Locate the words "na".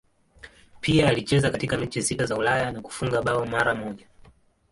2.71-2.81